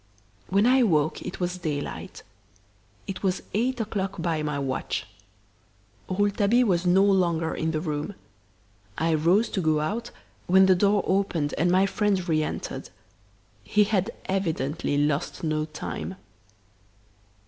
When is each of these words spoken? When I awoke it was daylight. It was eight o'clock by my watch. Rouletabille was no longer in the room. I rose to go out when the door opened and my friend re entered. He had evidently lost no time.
When 0.49 0.65
I 0.65 0.77
awoke 0.79 1.21
it 1.21 1.39
was 1.39 1.59
daylight. 1.59 2.23
It 3.05 3.21
was 3.21 3.43
eight 3.53 3.79
o'clock 3.79 4.15
by 4.19 4.41
my 4.41 4.57
watch. 4.57 5.05
Rouletabille 6.09 6.65
was 6.65 6.87
no 6.87 7.03
longer 7.03 7.53
in 7.53 7.69
the 7.69 7.79
room. 7.81 8.15
I 8.97 9.13
rose 9.13 9.47
to 9.49 9.61
go 9.61 9.79
out 9.79 10.09
when 10.47 10.65
the 10.65 10.73
door 10.73 11.03
opened 11.05 11.53
and 11.55 11.69
my 11.69 11.85
friend 11.85 12.27
re 12.27 12.41
entered. 12.41 12.89
He 13.63 13.83
had 13.83 14.09
evidently 14.25 14.97
lost 14.97 15.43
no 15.43 15.65
time. 15.65 16.15